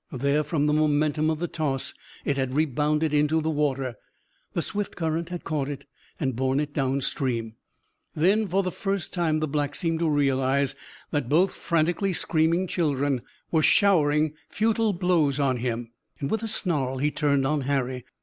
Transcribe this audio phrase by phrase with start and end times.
[0.11, 1.93] There, from the momentum of the toss,
[2.25, 3.97] it had rebounded into the water.
[4.53, 5.85] The swift current had caught it
[6.19, 7.53] and borne it downstream.
[8.15, 10.73] Then, for the first time, the Black seemed to realise
[11.11, 15.91] that both frantically screaming children were showering futile blows on him.
[16.19, 18.03] With a snarl he turned on Harry.